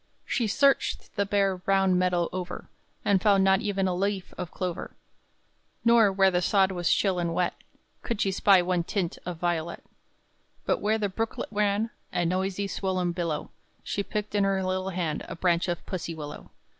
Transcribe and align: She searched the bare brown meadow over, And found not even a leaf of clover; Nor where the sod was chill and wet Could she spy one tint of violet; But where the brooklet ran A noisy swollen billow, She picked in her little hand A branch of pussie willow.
She 0.25 0.47
searched 0.47 1.15
the 1.15 1.27
bare 1.27 1.57
brown 1.57 1.95
meadow 1.95 2.27
over, 2.33 2.67
And 3.05 3.21
found 3.21 3.43
not 3.43 3.61
even 3.61 3.87
a 3.87 3.93
leaf 3.93 4.33
of 4.35 4.49
clover; 4.49 4.95
Nor 5.85 6.11
where 6.11 6.31
the 6.31 6.41
sod 6.41 6.71
was 6.71 6.91
chill 6.91 7.19
and 7.19 7.35
wet 7.35 7.53
Could 8.01 8.19
she 8.19 8.31
spy 8.31 8.63
one 8.63 8.83
tint 8.83 9.19
of 9.27 9.37
violet; 9.37 9.83
But 10.65 10.79
where 10.81 10.97
the 10.97 11.07
brooklet 11.07 11.49
ran 11.51 11.91
A 12.11 12.25
noisy 12.25 12.65
swollen 12.65 13.11
billow, 13.11 13.51
She 13.83 14.01
picked 14.01 14.33
in 14.33 14.43
her 14.43 14.63
little 14.63 14.89
hand 14.89 15.23
A 15.27 15.35
branch 15.35 15.67
of 15.67 15.85
pussie 15.85 16.15
willow. 16.15 16.49